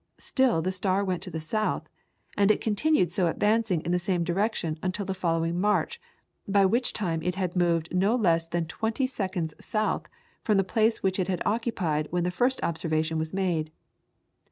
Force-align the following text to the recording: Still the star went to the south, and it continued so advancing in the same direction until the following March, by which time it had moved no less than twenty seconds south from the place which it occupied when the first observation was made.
Still 0.17 0.63
the 0.63 0.71
star 0.71 1.03
went 1.05 1.21
to 1.21 1.29
the 1.29 1.39
south, 1.39 1.87
and 2.35 2.49
it 2.49 2.59
continued 2.59 3.11
so 3.11 3.27
advancing 3.27 3.81
in 3.81 3.91
the 3.91 3.99
same 3.99 4.23
direction 4.23 4.79
until 4.81 5.05
the 5.05 5.13
following 5.13 5.59
March, 5.61 6.01
by 6.47 6.65
which 6.65 6.91
time 6.91 7.21
it 7.21 7.35
had 7.35 7.55
moved 7.55 7.93
no 7.93 8.15
less 8.15 8.47
than 8.47 8.65
twenty 8.65 9.05
seconds 9.05 9.53
south 9.63 10.07
from 10.43 10.57
the 10.57 10.63
place 10.63 11.03
which 11.03 11.19
it 11.19 11.29
occupied 11.45 12.07
when 12.09 12.23
the 12.23 12.31
first 12.31 12.59
observation 12.63 13.19
was 13.19 13.31
made. 13.31 13.71